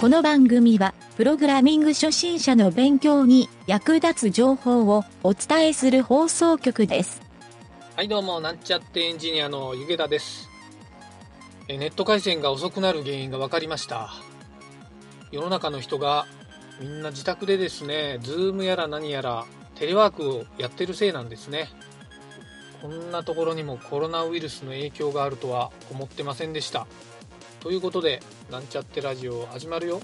[0.00, 7.20] この番組は、プログラミング初心者の勉強に役立つ情報をお伝えする放送局です。
[7.96, 10.48] はいどうもなんちゃってエンジニアのゆげだです。
[11.66, 14.10] えネット回線が遅くなる原因が分かりました。
[15.32, 16.26] 世の中の人が
[16.80, 21.70] みんな自宅でですね Zoom やら何やらテレワークをやってるせいなんですね。
[22.80, 26.86] こんなところにもコロナウイルスの影響があるとは思ってませんでした。
[27.60, 30.00] ということでなんちゃってラジオ始まるよ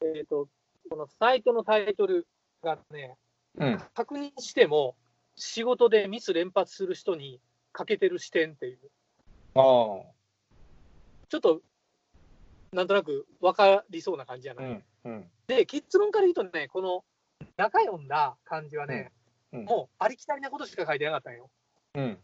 [0.00, 0.48] えっ、と
[0.88, 2.26] このサイトのタイトル
[2.62, 3.16] がね
[3.58, 3.78] うん。
[3.94, 4.96] 確認しても
[5.36, 7.40] 仕事でミス連発する人に
[7.72, 8.78] 欠けてる視点っていう
[9.54, 9.64] ああ。
[11.28, 11.60] ちょっと
[12.72, 14.84] なんとなく分かりそうな感じじゃない、うん。
[15.04, 15.24] うん。
[15.46, 17.04] で結論から言うとねこの
[17.56, 19.12] 中読んだ感じはね、
[19.52, 21.50] もうありきたりなことしか書いてなかったんよ。
[21.94, 22.18] うん。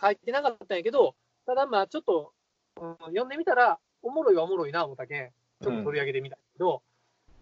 [0.00, 1.14] 書いてなかったんやけど
[1.46, 2.32] ただまあちょっと、
[2.80, 5.30] うん読んでみたらおもろいはおもろいな思ったけん
[5.62, 6.82] ちょっと取り上げてみたけど、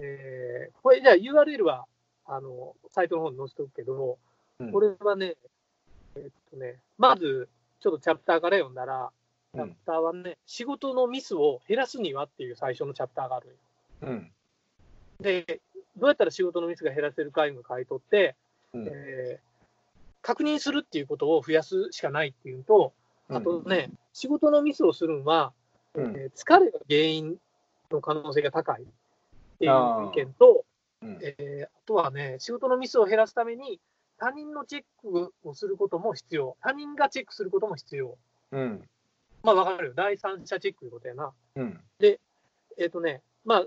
[0.00, 1.86] えーこれじゃあ URL は
[2.28, 4.18] あのサイトの方に載せておくけど、
[4.60, 4.72] うん。
[4.72, 5.34] これはね、
[6.14, 7.48] えっとね、まず、
[7.80, 9.10] ちょっとチャプターから読んだら、
[9.54, 13.56] チャプターはね、仕事のミスを減らすにはっていう最初のチャプターがあるんよ。
[14.02, 14.30] うん。
[15.20, 15.60] で、
[15.96, 18.36] どうやったら仕事のミスが減らせるかいうのを書いとって、
[18.74, 18.86] うん。
[18.86, 19.48] えー
[20.20, 22.92] 確認するっていうことを増やすしかないっていうのと、
[23.30, 25.52] あとね、仕事のミスをするのは、
[25.94, 26.16] うん。
[26.16, 27.36] えー疲れが原因
[27.90, 28.84] の可能性が高いっ
[29.58, 29.70] ていう
[30.12, 30.64] 意見と、
[31.02, 31.18] うん。
[31.22, 33.80] えーあとはね、仕事のミスを減らすために、
[34.18, 36.56] 他人のチェックをすることも必要。
[36.60, 38.18] 他人がチェックすることも必要。
[38.52, 38.82] うん。
[39.42, 39.92] まあ、わかるよ。
[39.94, 41.32] 第三者チェックいうことやな。
[41.54, 41.80] うん。
[42.00, 42.18] え
[42.86, 43.66] っ、とね、まあ、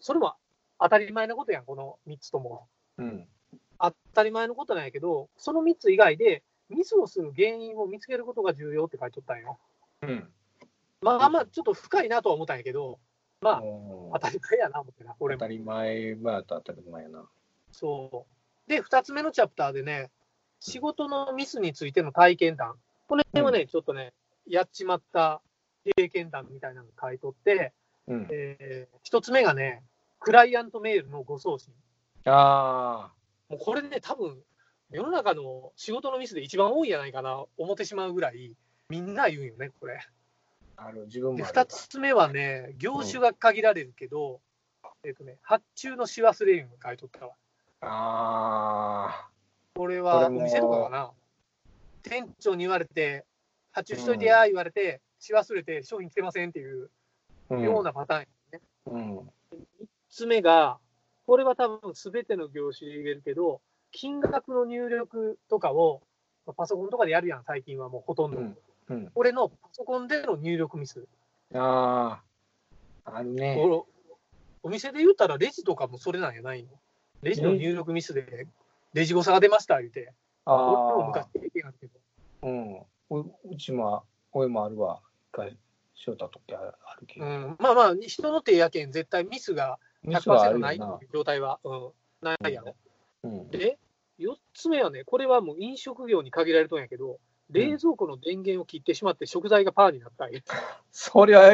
[0.00, 0.34] それも
[0.78, 2.66] 当たり前のことやん、この3つとも。
[2.98, 3.28] うん。
[3.82, 9.58] 当たり前のことなんやけど、その3つ以外で、ミスをする原因を見つけることが重要って書いておったんよ。
[10.02, 10.28] うん。
[11.02, 13.00] まあまあ、ちょっと深いなとは思ったんやけど、
[13.40, 15.48] まあ、お当たり前やな、思ってな、俺も当た。
[15.48, 17.24] り前は当たり前やな。
[17.72, 18.26] そ
[18.66, 18.70] う。
[18.70, 20.10] で、2つ目のチャプターでね、
[20.60, 22.76] 仕事のミスについての体験談。
[23.08, 24.12] この辺はね、ちょっとね、
[24.46, 25.42] やっちまった
[25.96, 27.72] 経験談みたいなのを書いとって、
[28.06, 28.28] うん。
[28.30, 29.82] えー、1つ目がね、
[30.20, 31.74] クライアントメールの誤送信。
[32.26, 33.12] あ
[33.52, 34.38] もうこれね、多分
[34.90, 38.54] 世の中の仕事のミスで一番多いんじゃないかな、思ってしまうぐらい、
[38.88, 40.00] みんな言うんよね、これ。
[40.76, 40.86] あ。
[40.86, 41.04] ある。
[41.04, 41.60] 自分で、もある。
[41.60, 44.40] 2つ目はね、業種が限られるけど、
[45.04, 47.34] えっ、とね、発注のし忘れいうの書いとったわ。
[47.82, 49.28] あ
[49.74, 51.10] これこれもはお店とかかな。
[52.02, 53.26] 店長に言われて、
[53.70, 56.90] 発注しといてや、言われて、し忘れて商品来てませんっていう
[57.50, 57.54] あ。
[57.54, 57.62] うん。
[57.62, 58.26] ようなパターンや
[58.58, 58.60] ね。
[58.86, 59.18] うん。
[59.18, 59.24] 3
[60.08, 60.78] つ目が、
[61.32, 66.02] これは多分すべての業種で言えるけど、金額の入力とかを、
[66.44, 68.38] まあパソコンとかでやるやん、最近はもうほとんど。
[68.38, 68.58] うん。
[68.90, 69.10] うん。
[69.14, 71.06] これのパソコンでの入力ミス。
[71.54, 72.20] あ
[73.06, 73.10] あ。
[73.16, 73.56] あるね。
[73.58, 73.86] お
[74.62, 76.68] お店で言ったらレジとかもそれなんやないの？
[77.22, 78.46] レジの入力ミスで、
[78.92, 80.12] レジ誤差が出ました、言うて。
[80.44, 81.92] 俺もあ昔経験あるけど。
[82.42, 82.46] あ。
[82.46, 83.22] うん。
[83.22, 85.00] ううちも、俺もあるわ。
[85.32, 85.56] 一回、
[85.94, 87.24] しよった時ああるけど。
[87.24, 91.06] うん、まあまあ、人の手やけん、絶対ミスが100%るよなない？
[91.12, 91.90] 状態は、うん、
[92.20, 92.74] ないやろ。
[93.24, 93.50] うん。
[93.50, 93.78] で、
[94.18, 97.18] 4つ目はね、これはもう飲食業に限られとんやけど、
[97.50, 100.40] 冷蔵庫の電源を切ってしまって食材がパーになったんや
[100.90, 101.52] そりゃ、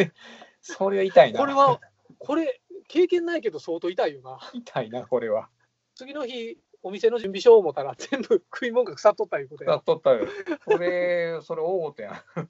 [0.61, 1.41] そりゃ痛いな。
[1.41, 1.81] これは、
[2.19, 4.39] これ、経験ないけど相当痛いよな。
[4.55, 5.49] 痛いな、これは。
[5.95, 9.85] 次の日、お店の準備書を思ったら、全部食い物が腐っとったいうことややっ。
[9.85, 10.27] とったよ。
[10.65, 12.49] これ、それ大事やん。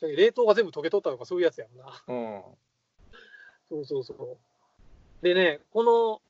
[0.00, 2.04] 冷凍が全部溶けとったとか、そういうやつやろな。
[2.08, 2.42] うん。
[3.68, 4.38] そうそうそう。
[5.22, 6.22] でね、この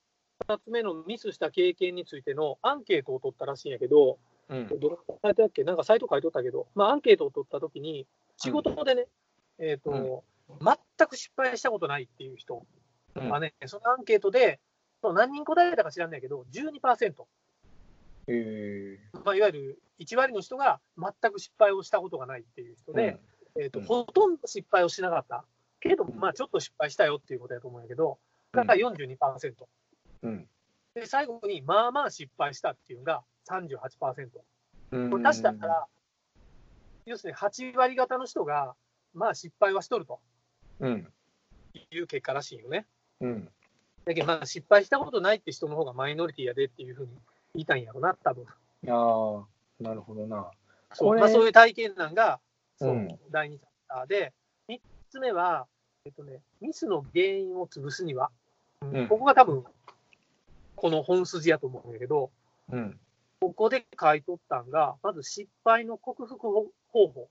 [0.46, 4.18] 2つ目のミスした経験についてのアンケートを取ったらしいんやけど、
[4.48, 4.68] うん。
[4.68, 5.64] どのサイトだっけ？
[5.64, 8.06] なんかサイト書いとったけど、まあ、アンケートを取ったときに、
[8.36, 9.06] 仕事でね、
[9.58, 10.24] えっ、と、
[10.60, 12.66] 全く失敗したことないっていう人
[13.14, 13.28] うん。
[13.30, 14.60] はね、そのアンケートで、
[15.02, 17.24] 何人答えたか知らないけど、12%、
[18.26, 23.18] えまあ、いわゆる1割の人が全く失敗をしたことがないっていう人ー、で、
[23.60, 23.84] えーとうん。
[23.84, 25.44] ほとんど失敗をしなかった。
[25.80, 28.18] けど、まあ、ちょっと失敗したよっていうことやと思うんやけど、
[28.54, 29.54] だから42%。
[30.22, 30.48] うん。
[30.94, 34.28] で、最後に、まあまあ失敗したっていうのが38%。
[34.92, 35.10] うん。
[35.10, 35.86] これ足したら、
[37.06, 38.74] 要するに8割方の人が、
[39.12, 40.20] まあ失敗はしとると
[40.80, 41.12] うん。
[41.90, 42.86] いう結果らしいよね。
[43.20, 43.48] うん。
[44.04, 47.12] だけど、まあ失敗したことないって人の方がマイノリティやでっていうふうに
[47.54, 48.46] 言いたいんやろな、多分
[48.88, 49.44] あ
[49.80, 50.50] あ、なるほどな。
[50.92, 52.40] そう,、まあ、そういう体験談が、
[52.76, 54.32] そううん第2チャプターで、
[54.68, 54.80] 3
[55.10, 55.66] つ目は、
[56.04, 58.30] えっとね、ミスの原因を潰すには、
[58.82, 59.64] うんうんここが多分、
[60.76, 62.30] この本筋やと思うんやけど、
[62.70, 62.98] うん。
[63.40, 67.28] ここで書いとったんが、まず失敗の克服方法。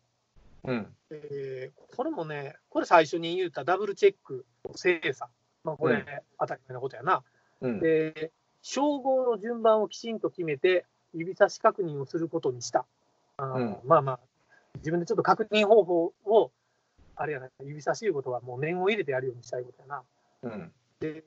[0.65, 0.95] うん。
[1.11, 4.45] えーこれもね、これ最初に言ったダブルチェック、
[4.75, 5.29] 精査。
[5.63, 6.05] まあ、これ、うん
[6.39, 7.23] 当たり前のことやな。
[7.61, 7.79] うん。
[7.79, 8.31] で、
[8.61, 12.85] 称号の順番をきちんと決めて、指差し確認をすることにした。
[13.37, 14.19] あーうんまあまあ、
[14.77, 16.51] 自分でちょっと確認方法を、
[17.15, 20.03] あれやな、指差しいうことはもう念を入れてやるようにしたいことやな。
[20.43, 20.71] うん。
[20.99, 21.23] で、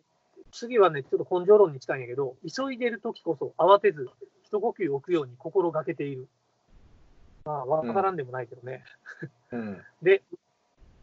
[0.56, 4.08] 次はね、ちょっと根性論に近いんやけど、急いでるときこそ慌てず、
[4.42, 6.28] 一呼吸置くように心がけている。
[7.44, 8.82] まあ、わからんでもないけどね。
[9.52, 9.82] うん。
[10.02, 10.22] で、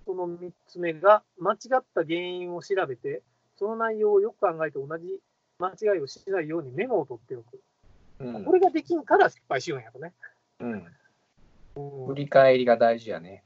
[0.05, 3.21] その3つ目が、間違った原因を調べて、
[3.55, 5.21] その内容をよく考えて同じ
[5.59, 7.61] 間違いをしないようにメモを取っておく。
[8.19, 10.13] うんこれができんから失敗しようんやろね。
[10.59, 10.71] うん。
[10.71, 13.43] うん振り返りが大事やね。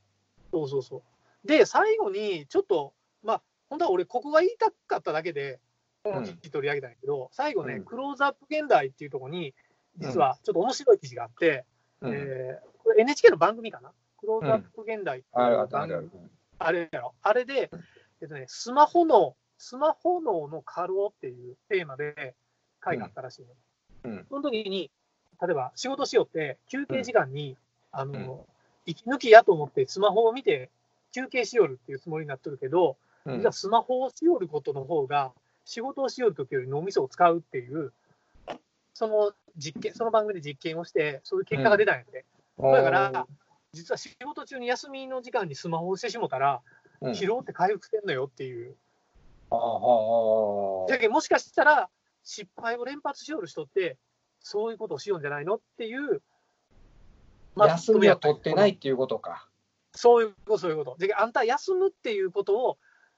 [0.51, 1.03] そうそうそ
[1.43, 1.47] う。
[1.47, 2.93] で、最後に、ちょっと、
[3.23, 5.61] まあ、本当は俺、ここが言いたかっただけで、こ
[6.15, 7.83] の記事取り上げたんやけど、最後ね、うん。
[7.83, 9.53] クローズアップ現代っていうところに、
[9.97, 11.65] 実はちょっと面白い記事があって、
[12.01, 12.13] うん。
[12.13, 16.11] えーこれ NHK の番組かな、クローズアップ現代っていう番組る
[16.57, 17.69] あれやろ、あれで、
[18.21, 22.33] えっとね、スマホ脳、スマホ脳の過労っていうテーマで
[22.79, 23.41] 会があったらしい
[24.05, 24.11] の。
[24.11, 24.25] うん。
[24.29, 24.89] その時に、
[25.41, 27.57] 例えば仕事しよって、休憩時間に、
[27.91, 28.45] あの、
[28.85, 30.69] 息抜きやと思ってスマホを見て
[31.11, 32.95] 休憩しよるっていうつもりになってるけど、
[33.25, 33.37] うん。
[33.39, 35.33] 実はスマホをしよることの方が、
[35.67, 37.91] 仕事をしよる時より脳みそを使うっていう、
[38.93, 42.23] その実験、その番組で実験をして、そういう結果が出たんやって。
[42.57, 43.27] だから、
[43.73, 46.61] 実は仕事中に休みの時間にスマホをしてしもたら、
[47.01, 48.75] うん疲労って回復してんのよっていう。
[49.51, 51.89] ああ、ああ、もしかしたら、
[52.23, 53.97] 失敗を連発しよる人って、
[54.39, 56.21] そういうことをしようんじゃないのっていう、
[57.57, 58.73] 休みを取ってないい。
[58.73, 59.47] っていうことか。
[59.93, 60.95] そういうこと、そういうこと。
[60.97, 62.77] じゃけんあんた休むっていうことを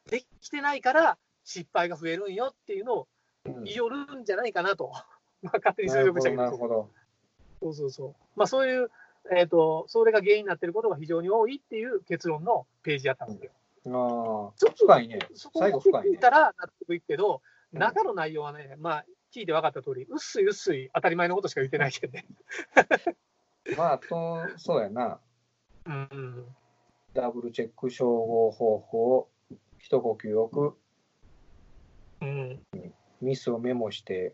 [0.10, 1.18] できてないから、
[1.50, 3.08] 失敗が増えるんよっていうのを
[3.46, 4.92] うん言るんじゃないかなと。
[5.42, 6.44] まあ、勝手に推測したけど。
[6.44, 6.90] なるほど。
[7.62, 8.16] そうそうそう。
[8.36, 8.92] まあ、そういう、
[9.36, 13.52] えっ、と、それが原因になっていることが非常に多いっていう結論のページやったんですよ。
[13.86, 15.20] ああ、ちょっと深いね。
[15.34, 17.42] そこ最後深いね聞いたら納得いくけど、
[17.74, 22.26] うん中の内容はね、まあ、聞いて分かった通り、うっすいうっすい当たり前のことしか言ってないけどね。
[23.78, 25.20] まあ、と、そうやな。
[25.86, 26.56] うんうん。
[27.14, 29.30] ダブルチェック照合方法、
[29.78, 30.78] 一呼吸置く、
[32.22, 32.60] うん。
[33.22, 34.34] ミスをメモして、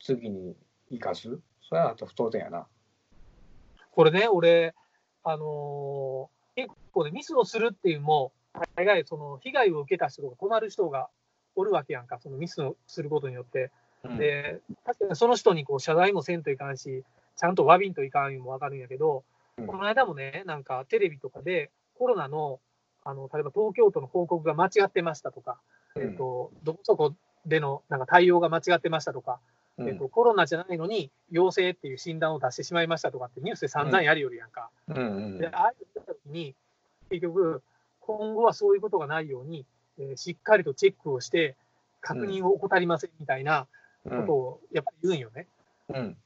[0.00, 0.56] 次に
[0.90, 1.38] 生かす？
[1.62, 2.66] それはあと不当然やな。
[3.90, 4.74] これね、俺、
[5.22, 8.32] あのー結構ね、ミスをするっていうのも、
[8.76, 11.08] 大概、その、被害を受けた人とか困る人が
[11.56, 13.72] おるわけやんか、そのミスをすることによって。
[14.04, 17.02] うんで、確かにその人にこう謝罪もせんといかんし、
[17.36, 19.24] ちゃんと詫びんといかんのもわかるんやけど、
[19.58, 22.60] うんこの間もね、なんかテレビとかでコロナの、
[23.02, 25.58] あの、例えば東京都の報告が間違ってましたとか、
[25.96, 27.14] えっと、どこそこ
[27.46, 29.38] でのなんか対応が間違ってましたとか、
[29.78, 34.70] うんえっと、コロナじゃないのに陽性っていう診断を出してしまいましたとかってニュースで散々やるよりやんか。
[34.88, 36.54] うんうんで、ああいう時に、
[37.10, 37.62] 結局、
[38.00, 39.64] 今後はそういうことがないように、
[39.98, 41.56] えーしっかりとチェックをして、
[42.00, 43.66] 確認を怠りませんみたいな
[44.04, 45.46] うんことをやっぱり言うんよね。
[45.88, 46.16] うん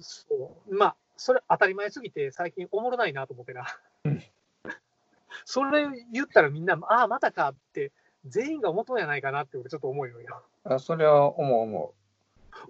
[0.00, 0.74] そう。
[0.74, 3.66] まあ、それ当たり前すぎて、最近おもろないなと思ってな
[4.04, 4.22] うん。
[5.44, 7.92] それ言ったらみんな、ああ、またかって、
[8.28, 10.16] 全員が思うとんやないかなって俺ちょっと思うよ。
[10.64, 11.94] あそれは思う思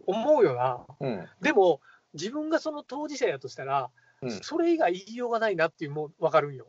[0.07, 0.85] 思うよな。
[1.01, 1.07] う。
[1.07, 1.81] うんでも、
[2.15, 3.91] 自分がその当事者やとしたら、
[4.23, 6.67] うんそれ以外言いようがないなっていうも分かるんよ。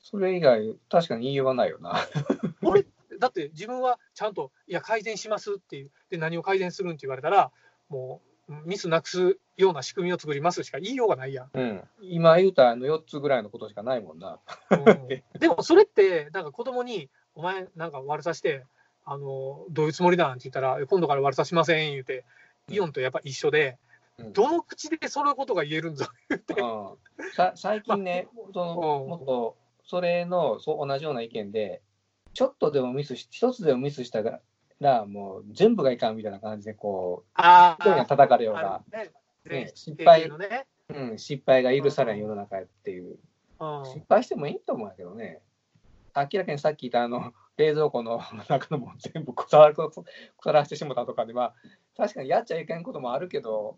[0.00, 1.94] それ以外、確かに言いようがないよな。
[2.62, 2.84] 俺、
[3.18, 7.52] だって自分はちゃんと、いや、改善しますっていう、で、何を改善するんって言われたら、
[7.88, 11.50] もう、ミスなくすような仕組みを作りますしか言いようがないやん。
[11.54, 14.40] うん、今言うたあの4つぐらいのことしかないもんな。
[14.70, 18.64] うんでもそれって、なんか子供に、お前、なんか悪さして、
[19.04, 22.24] あのどういうつもりだなんて言ったら、今度から悪さしません言うて、
[22.68, 23.78] イオンとやっぱ一緒で、
[24.18, 24.32] うん。
[24.32, 26.06] どの口でそのことが言えるんぞ。
[26.30, 29.08] うん、さ最近ね、そのうん。
[29.08, 31.82] もっとそれのそう同じような意見で、
[32.34, 34.22] ちょっとでもミスし、一つでもミスした
[34.80, 38.74] ら、もう全部がいかんみたいな感じで、こあう、一人が叩かれようが。
[38.76, 38.82] あ、
[39.44, 39.64] るね。
[39.64, 39.72] ね。
[39.74, 40.66] 失経敗ね。
[40.88, 43.18] うん、失敗が許されん世の中やっていう、
[43.60, 43.84] うん。
[43.86, 45.40] 失敗してもいいと思うんやけどね、
[46.14, 51.54] 明らかにさっき言ったあの 冷蔵庫の中のもん全部腐ら腐らしてしもたとかで、まあ、
[51.96, 53.76] 確かにやっちゃいけんこともあるけど、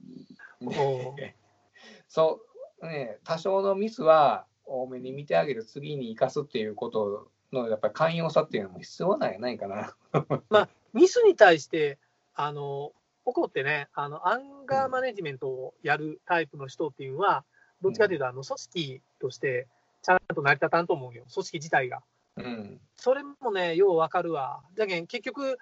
[0.60, 1.36] ね
[2.08, 2.40] そ
[2.80, 9.96] う、ね、多少のミスは多めに見てあげる、次に生かすっていうことのやっぱり寛容さっていうのも必要なんやないかな。
[10.92, 11.98] ミスに対して、
[12.34, 12.92] あの、
[13.24, 17.44] 怒ってね、あの、アンガーマネジメントをやるタイプの人っていうのは、
[17.82, 19.66] どっちかというと、あの、組織として、
[20.02, 21.24] ちゃんと成り立たんと思うよ。
[21.32, 22.02] 組織自体が。
[22.36, 24.62] うん、それもね、ようわかるわ。
[24.74, 25.58] だけど、結局、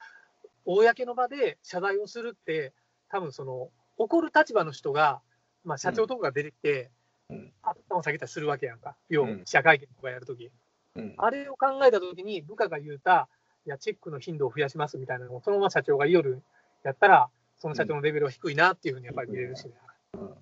[0.65, 2.73] 公の場で謝罪をするって、
[3.09, 5.21] 多分その、怒る立場の人が、
[5.65, 6.91] まあ、社長とかが出てきて、
[7.31, 8.95] うん頭を下げたりするわけやんか。
[9.09, 10.51] 要はうん記者会見とかやるとき。
[10.97, 11.15] うん。
[11.17, 13.29] あれを考えたときに、部下が言うた、
[13.65, 16.43] いや、チェックの頻度を増やしますみたいなのを、そのまま社長が言いよる
[16.83, 19.73] やったら、その社長のレベルは低いなっていうふうにやっぱり見れるしね。
[20.15, 20.35] うん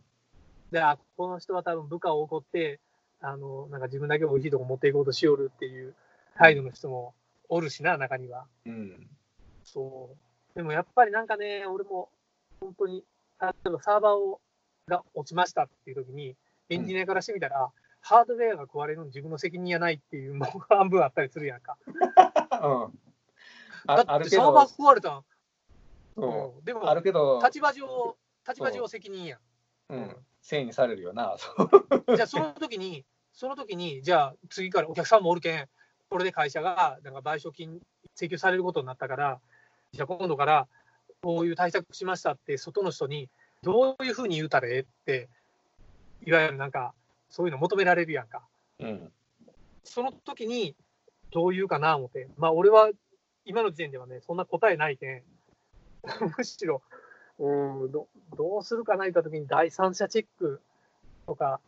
[0.71, 2.81] で、あ、この人は多分部下を怒って、
[3.21, 5.95] あの、なんか自分だけ美味しいとこ持っていこうとしよるっていう
[6.37, 7.15] 態度の人も
[7.49, 8.47] おるしな、中には。
[8.67, 9.09] うん。
[9.65, 10.55] そう。
[10.55, 12.11] でもやっぱりなんかね、俺も
[12.61, 13.05] 本当に、
[13.41, 14.41] 例えばサーバーを
[14.89, 16.37] が落ちましたっていう時に、
[16.69, 17.71] エンジニアからしてみたら、
[18.01, 21.77] ハードウェアが壊れるの自分の責任やないっていう、もう半分あったりするやんか。
[21.87, 22.99] うん。
[23.87, 25.25] だってサーバーど、壊れたん。
[26.17, 26.79] そうんでう。
[26.79, 29.41] あも、るけど、立場上、立場上責任やん。
[29.91, 30.17] うん。
[30.43, 31.37] せいにされるよな。
[32.15, 35.69] じゃあその時に、その時に、じゃあ次からお客さんもおるけん、
[36.11, 37.81] これで会社がなんか賠償金
[38.17, 39.40] 請求されることになったから、
[39.93, 40.67] じゃあ今度から
[41.23, 43.29] こういう対策しましたって、外の人に
[43.62, 45.29] どういうふうに言うたらええって、
[46.26, 46.95] いわゆるなんか、
[47.31, 48.43] そういうの求められるやんか。
[48.81, 49.12] うん。
[49.85, 50.75] その時に、
[51.31, 52.90] どう言うかな思って、まあ俺は
[53.45, 55.23] 今の時点ではね、そんな答えないけん、
[56.37, 56.83] むしろ、
[57.38, 60.61] うんど、どうするかな言った時に第三者チェック
[61.26, 61.61] とか、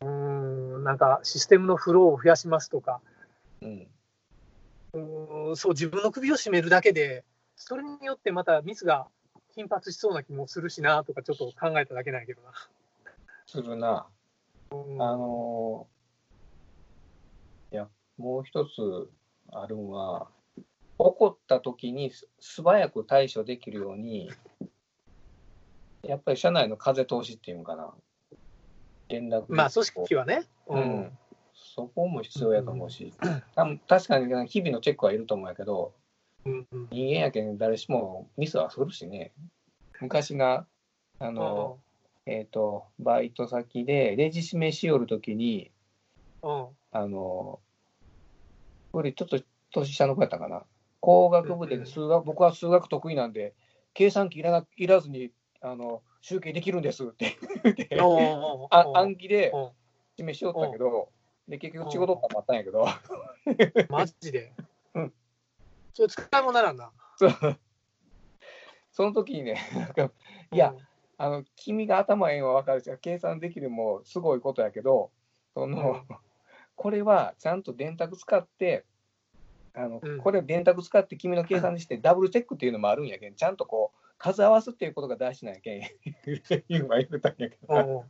[0.00, 3.00] うん、なんかシステムのフローを増やしますとか、
[3.62, 5.48] うん。
[5.48, 7.24] うん、そう、自分の首を絞めるだけで、
[7.56, 9.08] それによってまたミスが
[9.54, 12.52] 頻発しそうな気もするしなとか、ちょっと考えただけなんやけどな。
[13.46, 14.06] するな。
[14.72, 15.92] うんあのー
[17.72, 17.88] いや、
[18.18, 19.10] もう一つ
[19.50, 20.62] あるのは、起
[20.98, 24.30] こった時にす素早く対処できるように、
[26.02, 27.94] やっぱり社内の風通しっていうのかな。
[29.08, 30.42] 連絡まあ、組織はね。
[30.66, 31.18] ううんん。
[31.74, 33.14] そこも必要やと思うし、
[33.56, 35.92] 多分確かに日々のチェックはいると思うんやけど、
[36.44, 39.32] 人間やけん誰しもミスはするしね。
[39.98, 40.66] 昔な、
[41.18, 41.78] あの、
[42.26, 45.70] えっ、と、バイト先でレジ締めしよるときに、
[46.42, 46.66] うん。
[46.90, 47.58] あの、
[48.92, 49.40] これちょっと
[49.72, 50.64] 年下の子やったかな。
[51.00, 53.54] 工学部で数学、僕は数学得意なんで、
[53.94, 57.88] 計算機いらないらずにあの集計できるんですって言って、
[58.70, 59.52] 暗記で
[60.16, 61.08] 示しよったけど、
[61.48, 62.86] で結局仕事とかもあったんやけど、
[63.90, 64.52] マジで？
[64.94, 65.12] うん。
[65.92, 66.92] それ使い物にならんな。
[67.16, 67.58] そう。
[68.92, 70.10] その時にね、なんか
[70.50, 70.74] いや、
[71.18, 75.10] あの君が頭ええんは分かるし、計算できるもすごいことやけど、
[75.54, 76.16] その、うん。
[76.76, 78.84] これはちゃんと電卓使って、
[79.74, 80.18] あのうん。
[80.18, 85.82] これ電卓使って君の計算にしてダブルチェックっていうのもあるんやけん、ちゃんとこう数合わすっていうことが大事なんやけん、
[86.68, 88.04] 言うは言うたんやけど、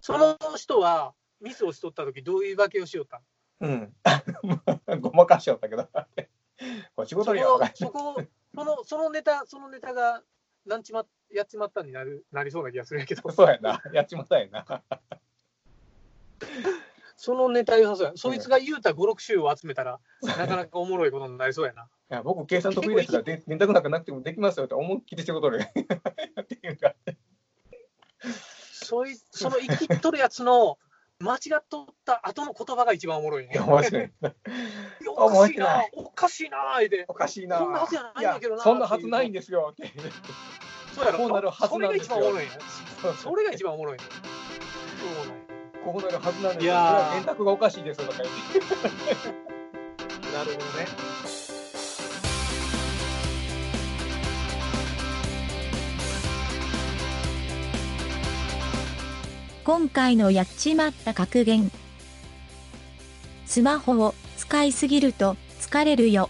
[0.00, 3.20] その人はミスをしとった時どういう言い訳をしよった？
[3.66, 3.92] ん。
[4.88, 5.84] うん、ごまかしよったけど、
[6.96, 8.22] これ仕そ事にはこそこ
[8.54, 10.22] そのそのネタそのネタが
[10.66, 13.30] なんちまやっちまったになるなりそうな気がするんやけど。
[13.30, 14.82] そうやな、やっちまったんやな。
[17.16, 18.12] そのネタ良さそうや。
[18.16, 21.84] そいつが言うた56週を集めたらなかなかおもろいことになりそうやな。
[21.84, 24.66] いや僕、計算得意ですから、で電卓なんかなくてもできますよ。
[24.66, 25.66] って思いっきり仕事でや
[26.42, 26.94] っていうか。
[28.72, 30.78] そいその生きっとるやつの
[31.22, 37.04] 間違っとった後の言葉が一番おもろいねおかしいな、おかしいなーで。
[37.06, 37.58] おかしいな。
[37.58, 39.72] そんなはずやないんだけどなやそんなはずないんですよ。
[40.94, 42.50] そうやろこうなるはずなんですよそれが一番おもろいね。
[43.22, 44.04] それが一番おもろいね。
[45.84, 46.72] こうなるはずなんですよ。
[46.72, 48.58] いやがおかしいですとか言って。
[50.32, 50.86] なるほどね。
[59.72, 61.70] 今回のやっちまった格言。
[63.46, 66.28] スマホを使いすぎると疲れるよ。